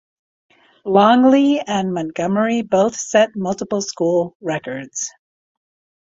[0.83, 5.11] Longley and Montgomery both set multiple school records.